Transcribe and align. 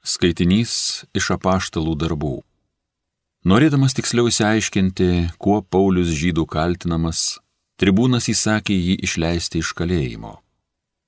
Skaitinys 0.00 1.04
iš 1.12 1.26
apaštalų 1.34 1.92
darbų. 2.00 2.38
Norėdamas 3.44 3.92
tiksliau 3.96 4.30
įsiaiškinti, 4.30 5.36
kuo 5.36 5.60
Paulius 5.60 6.08
žydų 6.16 6.46
kaltinamas, 6.48 7.36
tribūnas 7.80 8.28
įsakė 8.32 8.76
jį 8.76 8.94
išleisti 9.04 9.60
iš 9.60 9.74
kalėjimo. 9.76 10.38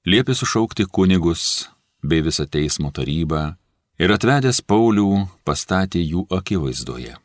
Liepė 0.04 0.36
sušaukti 0.36 0.84
kunigus 0.92 1.70
bei 2.04 2.20
visą 2.24 2.44
teismo 2.44 2.92
tarybą 2.92 3.54
ir 3.96 4.12
atvedęs 4.12 4.60
Paulių 4.60 5.24
pastatė 5.44 6.02
jų 6.02 6.26
akivaizdoje. 6.28 7.16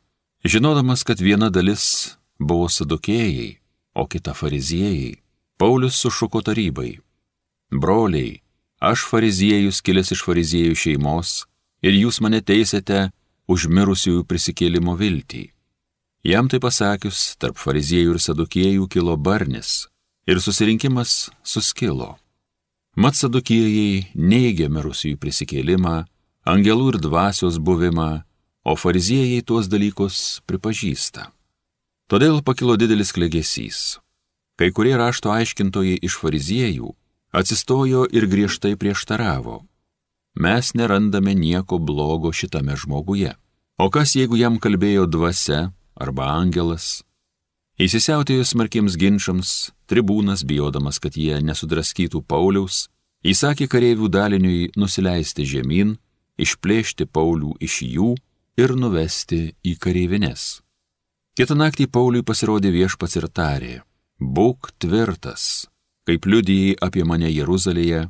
Žinodamas, 0.47 1.03
kad 1.03 1.19
viena 1.19 1.49
dalis 1.51 2.15
buvo 2.39 2.69
sadokėjai, 2.71 3.57
o 3.91 4.07
kita 4.07 4.31
fariziejai, 4.37 5.17
Paulius 5.59 5.99
sušuko 5.99 6.43
tarybai. 6.45 6.99
Broliai, 7.71 8.39
aš 8.79 9.03
fariziejus 9.09 9.81
kilęs 9.83 10.13
iš 10.15 10.23
fariziejų 10.23 10.77
šeimos, 10.77 11.47
ir 11.81 11.93
jūs 11.93 12.21
mane 12.21 12.41
teisėte 12.41 13.09
už 13.47 13.67
mirusiųjų 13.71 14.25
prisikėlimo 14.27 14.97
viltį. 14.99 15.47
Jam 16.27 16.49
tai 16.51 16.59
pasakius, 16.59 17.37
tarp 17.39 17.59
fariziejų 17.61 18.15
ir 18.15 18.19
sadukiejų 18.19 18.87
kilo 18.91 19.15
barnis 19.17 19.87
ir 20.27 20.41
susirinkimas 20.43 21.29
suskilo. 21.43 22.17
Mat 22.97 23.15
sadukiejai 23.15 24.09
neigia 24.15 24.67
mirusiųjų 24.73 25.19
prisikėlimą, 25.21 26.03
angelų 26.49 26.89
ir 26.93 26.99
dvasios 27.03 27.61
buvimą, 27.61 28.23
o 28.67 28.75
fariziejai 28.75 29.45
tuos 29.47 29.69
dalykus 29.71 30.41
pripažįsta. 30.49 31.29
Todėl 32.11 32.41
pakilo 32.43 32.75
didelis 32.75 33.13
klegesys. 33.15 34.01
Kai 34.57 34.73
kurie 34.73 34.97
rašto 34.97 35.31
aiškintojai 35.31 35.99
iš 36.01 36.17
fariziejų 36.19 36.91
atsistojo 37.37 38.07
ir 38.09 38.25
griežtai 38.27 38.73
prieštaravo 38.75 39.61
mes 40.37 40.73
nerandame 40.77 41.33
nieko 41.35 41.77
blogo 41.77 42.31
šitame 42.31 42.75
žmoguje. 42.77 43.33
O 43.77 43.89
kas 43.93 44.15
jeigu 44.17 44.37
jam 44.37 44.57
kalbėjo 44.61 45.05
dvasia 45.09 45.71
arba 45.97 46.31
angelas? 46.37 47.03
Įsisiautėjus 47.77 48.55
smarkiems 48.55 48.95
ginčiams, 48.97 49.49
tribūnas, 49.85 50.41
bijodamas, 50.49 50.97
kad 50.97 51.13
jie 51.13 51.37
nesudraskytų 51.45 52.23
Pauliaus, 52.25 52.87
įsakė 53.21 53.67
kareivių 53.69 54.09
daliniui 54.09 54.71
nusileisti 54.77 55.45
žemyn, 55.45 55.93
išplėšti 56.41 57.05
Paulių 57.05 57.53
iš 57.61 57.81
jų 57.85 58.15
ir 58.57 58.73
nuvesti 58.73 59.41
į 59.61 59.75
kareivines. 59.77 60.63
Kitą 61.37 61.53
naktį 61.53 61.85
Pauliui 61.93 62.25
pasirodė 62.25 62.71
viešpats 62.73 63.19
ir 63.19 63.29
tarė, 63.29 63.75
būk 64.17 64.71
tvirtas, 64.81 65.67
kaip 66.09 66.25
liudijai 66.25 66.73
apie 66.81 67.05
mane 67.05 67.29
Jeruzalėje, 67.29 68.07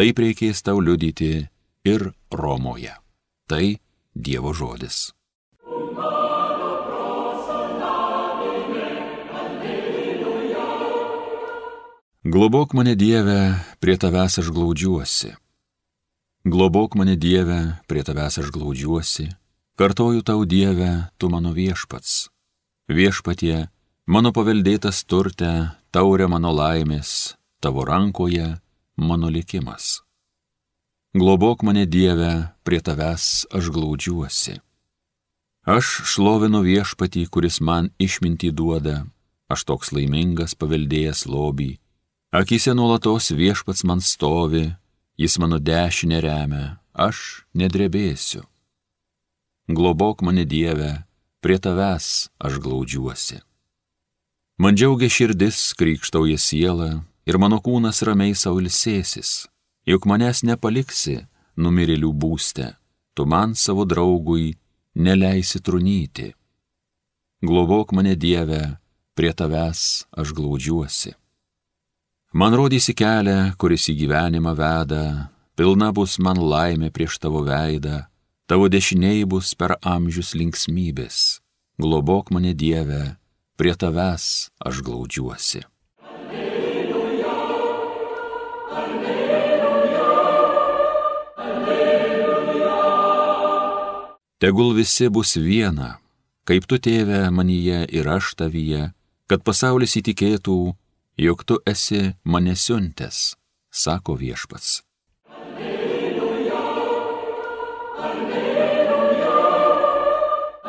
Taip 0.00 0.16
reikės 0.16 0.62
tau 0.64 0.78
liudyti 0.80 1.26
ir 1.84 2.02
Romoje. 2.32 2.94
Tai 3.44 3.64
Dievo 4.16 4.54
žodis. 4.56 5.10
Globok 12.24 12.72
mane 12.78 12.94
Dieve, 12.96 13.36
prie 13.76 13.98
tavęs 14.00 14.38
aš 14.40 14.48
glaudžiuosi. 14.56 15.34
Globok 16.48 16.96
mane 16.96 17.18
Dieve, 17.20 17.60
prie 17.84 18.00
tavęs 18.00 18.40
aš 18.40 18.48
glaudžiuosi. 18.56 19.28
Kartoju 19.76 20.24
tau 20.24 20.48
Dieve, 20.48 21.10
tu 21.20 21.28
mano 21.28 21.52
viešpats. 21.52 22.30
Viešpatie, 22.88 23.68
mano 24.08 24.32
paveldėtas 24.32 25.04
turte, 25.04 25.52
taurė 25.92 26.32
mano 26.32 26.56
laimės, 26.56 27.36
tavo 27.60 27.84
rankoje 27.84 28.48
mano 29.00 29.28
likimas. 29.28 30.00
Globok 31.14 31.62
mane 31.66 31.86
Dieve, 31.86 32.54
prie 32.62 32.80
tavęs 32.80 33.46
aš 33.50 33.70
glaudžiuosi. 33.74 34.60
Aš 35.66 35.86
šlovinu 36.06 36.62
viešpatį, 36.62 37.26
kuris 37.26 37.58
man 37.60 37.90
išmintį 37.98 38.52
duoda, 38.54 39.04
aš 39.50 39.66
toks 39.66 39.90
laimingas 39.92 40.54
paveldėjęs 40.54 41.26
lobį. 41.26 41.72
Akise 42.30 42.76
nuolatos 42.78 43.32
viešpats 43.34 43.82
man 43.82 44.00
stovi, 44.00 44.70
jis 45.18 45.36
mano 45.42 45.58
dešinę 45.58 46.22
remia, 46.22 46.78
aš 46.94 47.42
nedrebėsiu. 47.58 48.46
Globok 49.66 50.22
mane 50.22 50.46
Dieve, 50.46 51.04
prie 51.42 51.58
tavęs 51.58 52.30
aš 52.38 52.62
glaudžiuosi. 52.62 53.42
Man 54.62 54.76
džiaugia 54.76 55.08
širdis, 55.10 55.72
krikštauja 55.74 56.38
siela, 56.38 57.02
ir 57.30 57.38
mano 57.38 57.60
kūnas 57.62 58.02
ramiai 58.06 58.34
saulisėsis, 58.34 59.46
juk 59.86 60.06
manęs 60.10 60.42
nepaliksi 60.42 61.20
numirėlių 61.60 62.10
būste, 62.22 62.72
tu 63.14 63.26
man 63.26 63.54
savo 63.54 63.86
draugui 63.86 64.56
neleisi 64.94 65.62
trunyti. 65.62 66.32
Globok 67.46 67.94
mane 67.96 68.16
Dieve, 68.18 68.60
prie 69.14 69.32
tavęs 69.32 70.06
aš 70.10 70.34
glaudžiuosi. 70.36 71.14
Man 72.34 72.54
rodysi 72.54 72.94
kelią, 72.94 73.54
kuris 73.58 73.88
į 73.90 73.96
gyvenimą 74.04 74.52
veda, 74.58 75.04
pilna 75.58 75.90
bus 75.94 76.18
man 76.22 76.38
laimė 76.38 76.92
prieš 76.94 77.18
tavo 77.22 77.42
veidą, 77.46 78.04
tavo 78.50 78.68
dešiniai 78.70 79.24
bus 79.26 79.54
per 79.54 79.78
amžius 79.82 80.34
linksmybės. 80.38 81.40
Globok 81.80 82.30
mane 82.34 82.52
Dieve, 82.54 83.16
prie 83.56 83.74
tavęs 83.74 84.50
aš 84.60 84.82
glaudžiuosi. 84.84 85.64
Tegul 94.40 94.72
visi 94.72 95.04
bus 95.12 95.34
viena, 95.36 95.98
kaip 96.48 96.64
tu 96.64 96.78
tėve 96.80 97.28
manyje 97.28 97.84
ir 97.92 98.06
aš 98.08 98.32
tavyje, 98.40 98.86
kad 99.28 99.44
pasaulis 99.44 100.00
įtikėtų, 100.00 100.54
jog 101.20 101.44
tu 101.44 101.58
esi 101.68 102.16
mane 102.24 102.56
siuntęs, 102.56 103.36
sako 103.68 104.16
viešpats. 104.16 104.80
Alleluja, 105.28 106.62
alleluja, 108.08 109.36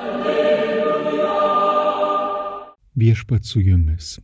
alleluja. 0.03 1.31
Viešpats 2.99 3.55
su 3.55 3.63
jumis. 3.63 4.19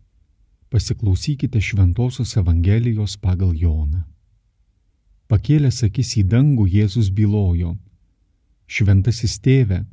Pasiklausykite 0.68 1.64
Šventojios 1.64 2.36
Evangelijos 2.36 3.16
pagal 3.16 3.56
Joną. 3.56 4.04
Pakėlęs 5.32 5.88
akis 5.88 6.18
į 6.20 6.28
dangų 6.36 6.68
Jėzus 6.68 7.16
bylojo 7.16 7.78
Šventasis 8.68 9.40
tėve, 9.40 9.86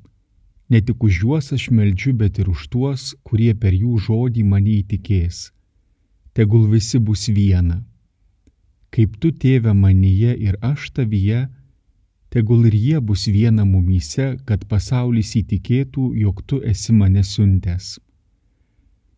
ne 0.68 0.80
tik 0.82 1.04
už 1.06 1.18
juos 1.22 1.52
aš 1.54 1.68
meldžiu, 1.70 2.12
bet 2.18 2.40
ir 2.42 2.48
už 2.50 2.66
tuos, 2.72 3.02
kurie 3.22 3.52
per 3.54 3.74
jų 3.74 3.98
žodį 4.06 4.42
mane 4.50 4.80
įtikės. 4.80 5.50
Tegul 6.34 6.66
visi 6.72 6.98
bus 6.98 7.28
viena. 7.30 7.84
Kaip 8.90 9.14
tu 9.22 9.30
tėve 9.30 9.74
manyje 9.74 10.34
ir 10.46 10.58
aš 10.62 10.88
tavyje, 10.96 11.44
tegul 12.34 12.66
ir 12.66 12.74
jie 12.74 12.98
bus 13.10 13.28
viena 13.30 13.62
mumyse, 13.66 14.26
kad 14.46 14.66
pasaulis 14.66 15.36
įtikėtų, 15.38 16.08
jog 16.24 16.42
tu 16.42 16.58
esi 16.72 16.92
mane 16.98 17.22
siuntęs. 17.22 18.00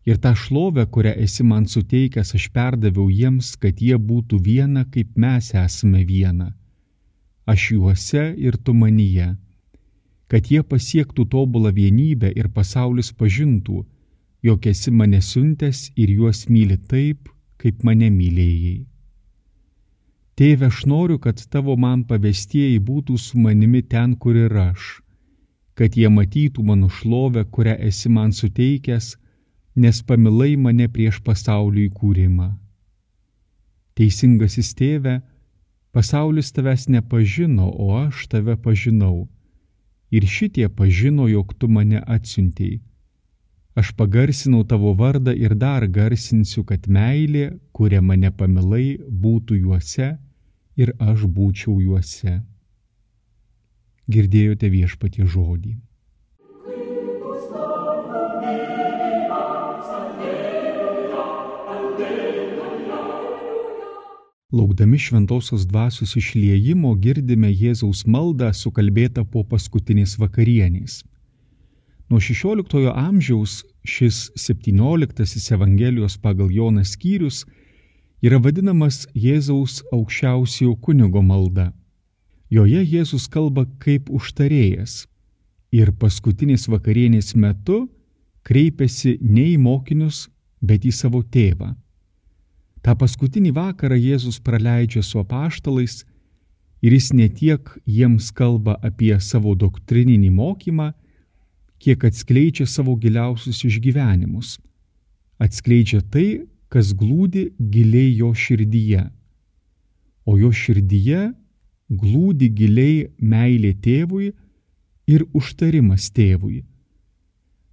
Ir 0.07 0.21
tą 0.21 0.35
šlovę, 0.37 0.85
kurią 0.85 1.15
esi 1.25 1.43
man 1.43 1.65
suteikęs, 1.65 2.35
aš 2.37 2.45
perdaviau 2.53 3.09
jiems, 3.09 3.55
kad 3.57 3.81
jie 3.81 3.97
būtų 3.97 4.37
viena, 4.39 4.85
kaip 4.85 5.17
mes 5.17 5.49
esame 5.65 6.05
viena. 6.05 6.53
Aš 7.49 7.71
juose 7.73 8.23
ir 8.37 8.61
tu 8.61 8.77
manyje 8.77 9.33
kad 10.31 10.51
jie 10.51 10.63
pasiektų 10.63 11.25
tobulą 11.31 11.71
vienybę 11.75 12.31
ir 12.35 12.49
pasaulis 12.51 13.13
pažintų, 13.15 13.83
jog 14.43 14.67
esi 14.67 14.91
mane 14.91 15.21
siuntęs 15.23 15.87
ir 15.95 16.11
juos 16.19 16.45
myli 16.51 16.77
taip, 16.77 17.29
kaip 17.57 17.83
mane 17.87 18.09
mylėjai. 18.13 18.85
Tėve, 20.37 20.67
aš 20.69 20.83
noriu, 20.85 21.17
kad 21.17 21.39
tavo 21.49 21.73
man 21.79 22.03
pavestieji 22.05 22.77
būtų 22.89 23.17
su 23.17 23.39
manimi 23.41 23.81
ten, 23.81 24.13
kur 24.21 24.37
ir 24.37 24.53
aš, 24.67 24.99
kad 25.73 25.95
jie 25.97 26.11
matytų 26.13 26.61
mano 26.63 26.91
šlovę, 26.93 27.45
kurią 27.49 27.73
esi 27.87 28.09
man 28.09 28.35
suteikęs, 28.35 29.15
nes 29.77 30.03
pamilai 30.05 30.53
mane 30.57 30.85
prieš 30.93 31.23
pasaulio 31.25 31.87
įkūrimą. 31.87 32.51
Teisingasis 33.97 34.75
tėve, 34.77 35.15
pasaulis 35.93 36.53
tavęs 36.53 36.85
nepažino, 36.93 37.71
o 37.73 37.95
aš 38.03 38.27
tave 38.29 38.53
pažinau 38.61 39.25
ir 40.11 40.25
šitie 40.25 40.69
pažino, 40.69 41.27
jog 41.27 41.53
tu 41.57 41.67
mane 41.67 42.01
atsiuntėjai. 42.01 42.81
Aš 43.77 43.91
pagarsinau 43.93 44.63
tavo 44.65 44.95
vardą 44.97 45.35
ir 45.37 45.53
dar 45.53 45.85
garsinsiu, 45.85 46.63
kad 46.65 46.87
meilė, 46.89 47.59
kuria 47.71 48.01
mane 48.01 48.31
pamilai, 48.33 48.97
būtų 49.05 49.59
juose 49.61 50.15
ir 50.77 50.93
aš 50.97 51.27
būčiau 51.29 51.77
juose. 51.81 52.39
Girdėjote 54.09 54.71
viešpatie 54.73 55.27
žodį. 55.29 55.75
Laukdami 64.51 64.97
šventosios 64.97 65.65
dvasios 65.67 66.13
išliejimo 66.15 66.93
girdime 66.95 67.49
Jėzaus 67.51 68.05
maldą 68.07 68.53
sukalbėtą 68.55 69.25
po 69.27 69.41
paskutinės 69.43 70.13
vakarienės. 70.21 71.01
Nuo 72.07 72.21
XVI 72.23 72.93
amžiaus 72.95 73.65
šis 73.83 74.31
17 74.39 75.51
Evangelijos 75.51 76.15
pagal 76.17 76.47
Joną 76.47 76.85
skyrius 76.87 77.41
yra 78.23 78.39
vadinamas 78.39 79.01
Jėzaus 79.11 79.81
aukščiausiojo 79.91 80.77
kunigo 80.79 81.21
malda. 81.21 81.73
Joje 82.49 82.85
Jėzus 82.87 83.27
kalba 83.27 83.65
kaip 83.83 84.07
užtarėjas 84.07 85.09
ir 85.75 85.91
paskutinės 85.91 86.69
vakarienės 86.71 87.35
metu 87.35 87.89
kreipiasi 88.47 89.17
ne 89.19 89.49
į 89.51 89.59
mokinius, 89.59 90.29
bet 90.63 90.87
į 90.87 90.95
savo 90.95 91.19
tėvą. 91.19 91.73
Ta 92.81 92.95
paskutinį 92.95 93.51
vakarą 93.55 93.97
Jėzus 93.97 94.39
praleidžia 94.43 95.03
su 95.03 95.19
apaštalais 95.19 96.03
ir 96.81 96.93
jis 96.93 97.11
ne 97.13 97.27
tiek 97.29 97.69
jiems 97.85 98.29
kalba 98.31 98.77
apie 98.89 99.15
savo 99.19 99.55
doktrininį 99.55 100.29
mokymą, 100.33 100.91
kiek 101.81 102.05
atskleidžia 102.09 102.67
savo 102.69 102.95
giliausius 102.97 103.63
išgyvenimus. 103.67 104.57
Atskleidžia 105.37 106.01
tai, 106.01 106.47
kas 106.69 106.93
glūdi 106.97 107.51
giliai 107.57 108.15
jo 108.17 108.31
širdyje. 108.33 109.03
O 110.27 110.37
jo 110.37 110.51
širdyje 110.51 111.29
glūdi 111.87 112.49
giliai 112.51 113.07
meilė 113.19 113.73
tėvui 113.79 114.33
ir 115.07 115.23
užtarimas 115.33 116.09
tėvui. 116.11 116.65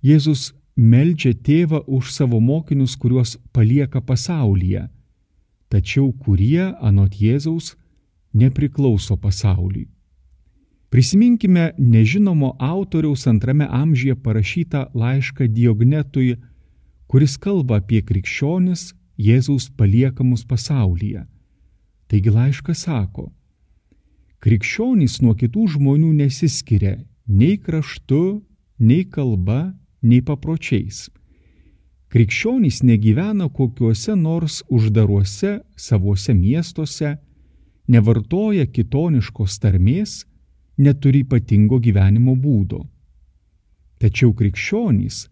Jėzus 0.04 0.52
meldžia 0.76 1.34
tėvą 1.34 1.84
už 1.86 2.12
savo 2.12 2.40
mokinius, 2.40 2.96
kuriuos 2.96 3.36
palieka 3.52 4.00
pasaulyje, 4.00 4.88
tačiau 5.70 6.12
kurie, 6.12 6.74
anot 6.80 7.14
Jėzaus, 7.14 7.74
nepriklauso 8.34 9.16
pasauliui. 9.16 9.88
Prisiminkime 10.90 11.72
nežinomo 11.78 12.54
autoriaus 12.58 13.26
antrame 13.26 13.66
amžiuje 13.66 14.14
parašytą 14.14 14.90
laišką 14.94 15.48
Diognetui, 15.50 16.36
kuris 17.10 17.34
kalba 17.36 17.80
apie 17.82 18.02
krikščionis 18.02 18.92
Jėzaus 19.18 19.70
paliekamus 19.74 20.44
pasaulyje. 20.46 21.24
Taigi 22.06 22.30
laiškas 22.30 22.84
sako, 22.86 23.32
krikščionys 24.38 25.20
nuo 25.22 25.34
kitų 25.34 25.66
žmonių 25.74 26.12
nesiskiria 26.20 26.98
nei 27.26 27.58
kraštu, 27.58 28.42
nei 28.78 29.02
kalba, 29.08 29.74
nei 30.04 30.20
papročiais. 30.22 31.08
Krikščionys 32.12 32.82
negyvena 32.86 33.48
kokiuose 33.50 34.14
nors 34.14 34.60
uždaruose 34.70 35.56
savuose 35.74 36.34
miestuose, 36.38 37.16
nevartoja 37.90 38.66
kitoniškos 38.70 39.58
tarmės, 39.62 40.22
neturi 40.78 41.24
ypatingo 41.24 41.80
gyvenimo 41.82 42.36
būdo. 42.38 42.84
Tačiau 43.98 44.34
krikščionys 44.36 45.24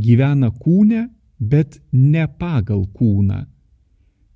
gyvena 0.00 0.50
kūne, 0.50 1.08
bet 1.38 1.80
ne 1.92 2.24
pagal 2.40 2.86
kūną. 2.96 3.44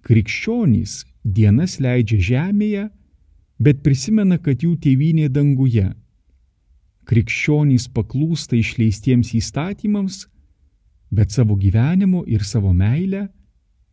Krikščionys 0.04 1.04
dienas 1.24 1.78
leidžia 1.80 2.20
žemėje, 2.28 2.88
bet 3.58 3.82
prisimena, 3.82 4.38
kad 4.38 4.62
jų 4.62 4.76
tėvynė 4.82 5.28
danguje. 5.32 5.88
Krikščionys 7.08 7.88
paklūsta 7.94 8.58
išleistiems 8.58 9.32
įstatymams, 9.38 10.26
bet 11.10 11.32
savo 11.32 11.56
gyvenimu 11.56 12.24
ir 12.28 12.44
savo 12.44 12.74
meilę 12.76 13.28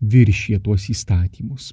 viršė 0.01 0.59
tuos 0.65 0.89
įstatymus. 0.91 1.71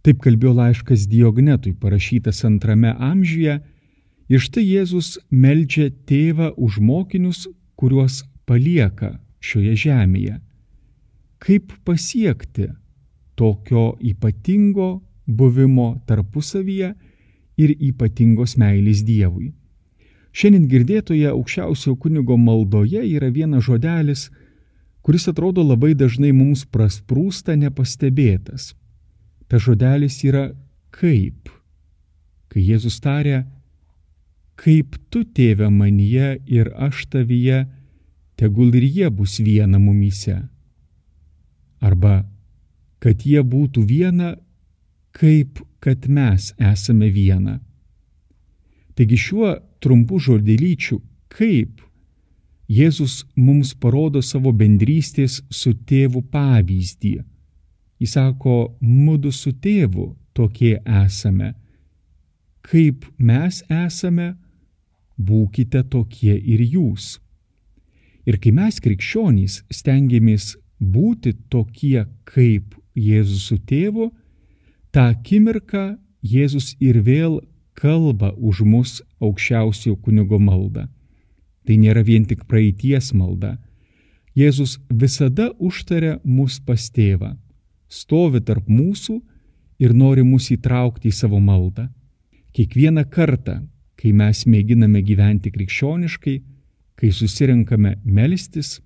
Taip 0.00 0.22
kalbėjo 0.24 0.54
laiškas 0.56 1.04
Diognetui 1.10 1.74
parašytas 1.76 2.40
antrame 2.48 2.94
amžiuje 2.96 3.58
ir 4.32 4.40
štai 4.40 4.64
Jėzus 4.64 5.18
meldžia 5.28 5.90
tėvą 6.08 6.54
už 6.56 6.80
mokinius, 6.80 7.44
kuriuos 7.76 8.22
palieka 8.48 9.18
šioje 9.44 9.76
žemėje. 9.84 10.38
Kaip 11.40 11.76
pasiekti 11.84 12.70
tokio 13.36 13.98
ypatingo 14.00 15.02
buvimo 15.26 15.92
tarpusavyje 16.08 16.94
ir 17.60 17.76
ypatingos 17.76 18.56
meilės 18.60 19.04
Dievui. 19.04 19.50
Šiandien 20.32 20.68
girdėtoje 20.70 21.30
aukščiausio 21.32 21.96
kunigo 21.98 22.36
maldoje 22.38 23.02
yra 23.02 23.30
vienas 23.34 23.64
žodelis, 23.66 24.28
kuris 25.02 25.26
atrodo 25.28 25.64
labai 25.66 25.94
dažnai 25.98 26.30
mums 26.36 26.66
prasprūsta 26.66 27.56
nepastebėtas 27.58 28.74
ta 29.50 29.58
žodelis 29.58 30.22
yra 30.22 30.52
kaip. 30.94 31.50
Kai 32.50 32.62
Jėzus 32.62 33.00
tarė, 33.02 33.42
kaip 34.54 34.94
tu 35.10 35.24
tėve 35.26 35.66
manyje 35.74 36.36
ir 36.46 36.70
aš 36.86 37.08
tavyje, 37.10 37.64
tegul 38.38 38.70
ir 38.78 38.86
jie 38.86 39.10
bus 39.10 39.38
viena 39.42 39.80
mumyse. 39.82 40.36
Arba, 41.82 42.22
kad 43.02 43.26
jie 43.26 43.42
būtų 43.42 43.82
viena, 43.90 44.36
kaip 45.10 45.58
kad 45.82 46.06
mes 46.06 46.52
esame 46.58 47.10
viena. 47.10 47.58
Taigi 48.94 49.18
šiuo 49.18 49.56
trumpu 49.80 50.20
žodelyčiu 50.20 51.00
kaip 51.32 51.80
Jėzus 52.70 53.24
mums 53.34 53.74
parodo 53.74 54.22
savo 54.22 54.52
bendrystės 54.54 55.40
su 55.50 55.72
tėvu 55.74 56.22
pavyzdį 56.30 57.16
Jis 58.00 58.14
sako, 58.16 58.76
mūdu 58.80 59.28
su 59.32 59.52
tėvu 59.52 60.14
tokie 60.32 60.78
esame. 61.04 61.52
Kaip 62.64 63.04
mes 63.18 63.60
esame, 63.68 64.32
būkite 65.20 65.82
tokie 65.92 66.32
ir 66.32 66.62
jūs. 66.64 67.18
Ir 68.24 68.38
kai 68.40 68.52
mes 68.56 68.80
krikščionys 68.80 69.60
stengiamės 69.72 70.54
būti 70.80 71.34
tokie 71.52 72.06
kaip 72.24 72.72
Jėzus 72.96 73.50
su 73.50 73.58
tėvu, 73.68 74.08
tą 74.92 75.10
akimirką 75.12 75.84
Jėzus 76.24 76.72
ir 76.80 77.02
vėl 77.04 77.40
kalba 77.76 78.32
už 78.36 78.64
mus 78.64 79.00
aukščiausio 79.20 79.96
kunigo 79.96 80.38
maldą. 80.38 80.88
Tai 81.66 81.76
nėra 81.76 82.02
vien 82.04 82.24
tik 82.24 82.46
praeities 82.48 83.12
malda. 83.14 83.58
Jėzus 84.34 84.78
visada 84.90 85.50
užtaria 85.58 86.18
mus 86.24 86.58
pas 86.60 86.88
tėvą 86.90 87.34
stovi 87.90 88.40
tarp 88.46 88.68
mūsų 88.70 89.18
ir 89.82 89.94
nori 89.96 90.22
mus 90.24 90.48
įtraukti 90.54 91.10
į 91.10 91.16
savo 91.16 91.40
maldą. 91.42 91.88
Kiekvieną 92.54 93.04
kartą, 93.10 93.60
kai 93.98 94.12
mes 94.16 94.44
mėginame 94.46 95.02
gyventi 95.06 95.50
krikščioniškai, 95.54 96.36
kai 96.98 97.10
susirenkame 97.14 97.96
melstis, 98.04 98.78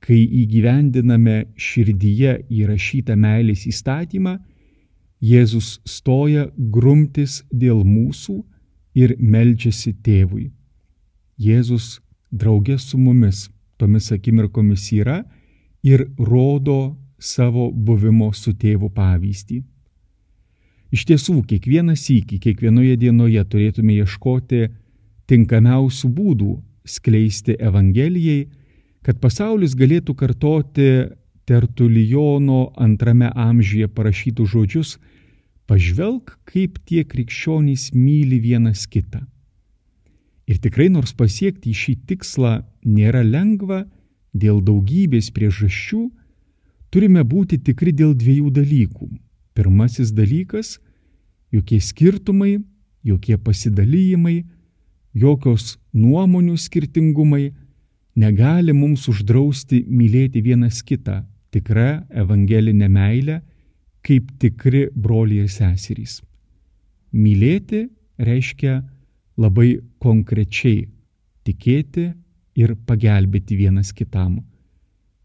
kai 0.00 0.20
įgyvendiname 0.42 1.50
širdyje 1.60 2.38
įrašytą 2.48 3.18
meilės 3.18 3.66
įstatymą, 3.68 4.38
Jėzus 5.20 5.82
stoja 5.84 6.46
grumtis 6.56 7.42
dėl 7.52 7.82
mūsų 7.84 8.38
ir 8.94 9.16
melčiasi 9.18 9.94
tėvui. 10.04 10.50
Jėzus 11.40 12.00
draugė 12.30 12.78
su 12.78 12.98
mumis 12.98 13.48
tomis 13.80 14.10
akimirkomis 14.12 14.90
yra 14.92 15.22
ir 15.82 16.06
rodo 16.18 16.96
savo 17.18 17.70
buvimo 17.72 18.32
su 18.36 18.52
tėvu 18.52 18.90
pavyzdį. 18.96 19.62
Iš 20.90 21.04
tiesų, 21.06 21.36
kiekvieną 21.46 21.94
sykį, 21.94 22.40
kiekvienoje 22.44 22.96
dienoje 22.98 23.44
turėtume 23.46 23.94
ieškoti 24.02 24.64
tinkamiausių 25.30 26.10
būdų 26.16 26.56
skleisti 26.84 27.54
Evangelijai, 27.60 28.48
kad 29.06 29.20
pasaulis 29.22 29.76
galėtų 29.78 30.16
kartoti 30.18 30.90
Tertulijono 31.50 32.72
antrame 32.78 33.30
amžiuje 33.34 33.88
parašytus 33.90 34.52
žodžius 34.52 34.98
Pažvelk, 35.70 36.32
kaip 36.50 36.80
tie 36.82 37.04
krikščionys 37.06 37.92
myli 37.94 38.40
vienas 38.42 38.88
kitą. 38.90 39.20
Ir 40.50 40.58
tikrai 40.58 40.88
nors 40.90 41.12
pasiekti 41.14 41.70
šį 41.70 41.92
tikslą 42.10 42.56
nėra 42.82 43.20
lengva 43.22 43.84
dėl 44.34 44.58
daugybės 44.66 45.28
priežasčių, 45.30 46.08
turime 46.90 47.22
būti 47.22 47.60
tikri 47.62 47.94
dėl 47.94 48.16
dviejų 48.18 48.50
dalykų. 48.56 49.06
Pirmasis 49.54 50.10
dalykas- 50.10 50.80
jokie 51.54 51.78
skirtumai, 51.78 52.58
jokie 53.06 53.38
pasidalyjimai, 53.38 54.44
jokios 55.14 55.78
nuomonių 55.94 56.56
skirtingumai 56.58 57.52
negali 58.16 58.72
mums 58.72 59.06
uždrausti 59.06 59.84
mylėti 59.86 60.42
vienas 60.42 60.82
kitą 60.82 61.22
tikrą 61.54 62.06
evangelinę 62.10 62.88
meilę 62.88 63.42
kaip 64.06 64.30
tikri 64.40 64.88
broliai 64.94 65.46
ir 65.46 65.50
seserys. 65.52 66.20
Mylėti 67.12 67.88
reiškia 68.18 68.80
labai 69.40 69.80
konkrečiai 69.98 70.86
tikėti 71.44 72.10
ir 72.60 72.76
pagelbėti 72.86 73.56
vienas 73.56 73.92
kitam 73.96 74.40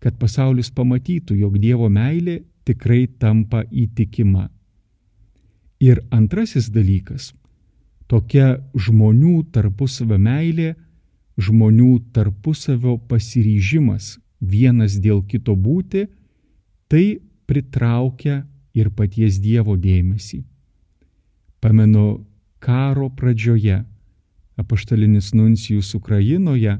kad 0.05 0.19
pasaulis 0.21 0.69
pamatytų, 0.69 1.33
jog 1.41 1.55
Dievo 1.57 1.87
meilė 1.89 2.43
tikrai 2.69 3.07
tampa 3.17 3.63
įtikima. 3.65 4.51
Ir 5.81 6.03
antrasis 6.13 6.69
dalykas- 6.69 7.31
tokia 8.11 8.59
žmonių 8.77 9.49
tarpusavio 9.51 10.19
meilė, 10.21 10.75
žmonių 11.41 12.13
tarpusavio 12.13 12.99
pasiryžimas 13.09 14.19
vienas 14.41 14.99
dėl 15.01 15.23
kito 15.25 15.55
būti, 15.55 16.05
tai 16.87 17.17
pritraukia 17.47 18.45
ir 18.75 18.91
paties 18.91 19.39
Dievo 19.41 19.77
dėmesį. 19.79 20.43
Pamenu, 21.63 22.25
karo 22.59 23.09
pradžioje 23.09 23.81
apaštalinis 24.59 25.31
nuncijus 25.33 25.93
Ukrainoje 25.97 26.77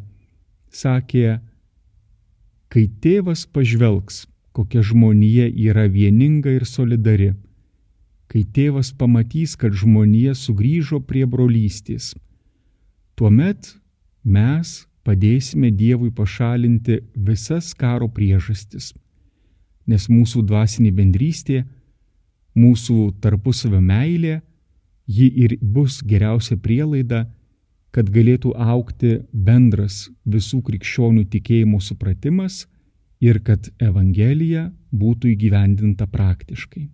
sakė, 0.76 1.40
kai 2.72 2.86
tėvas 3.04 3.46
pažvelgs, 3.48 4.26
kokia 4.56 4.84
žmonija 4.84 5.48
yra 5.68 5.86
vieninga 5.92 6.54
ir 6.56 6.66
solidari, 6.68 7.34
kai 8.32 8.44
tėvas 8.58 8.92
pamatys, 9.00 9.56
kad 9.60 9.76
žmonija 9.76 10.36
sugrįžo 10.36 11.02
prie 11.08 11.26
brolystės, 11.30 12.14
tuomet 13.16 13.76
mes 14.24 14.76
padėsime 15.06 15.70
Dievui 15.72 16.12
pašalinti 16.12 17.00
visas 17.16 17.74
karo 17.78 18.10
priežastis, 18.10 18.94
nes 19.86 20.08
mūsų 20.10 20.42
dvasinė 20.50 20.92
bendrystė, 20.98 21.64
mūsų 22.56 23.16
tarpusavio 23.22 23.82
meilė, 23.84 24.40
ji 25.08 25.28
ir 25.46 25.58
bus 25.62 26.02
geriausia 26.02 26.58
prielaida, 26.58 27.26
kad 27.96 28.10
galėtų 28.12 28.52
aukti 28.60 29.20
bendras 29.32 30.10
visų 30.28 30.62
krikščionių 30.68 31.28
tikėjimo 31.32 31.80
supratimas 31.80 32.66
ir 33.24 33.40
kad 33.40 33.70
Evangelija 33.80 34.68
būtų 34.92 35.32
įgyvendinta 35.36 36.08
praktiškai. 36.12 36.90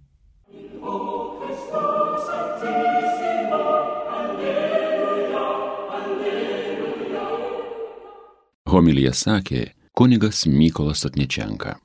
Homilyje 8.72 9.12
sakė 9.12 9.62
kunigas 9.98 10.46
Mykolas 10.48 11.04
Atnečenka. 11.10 11.82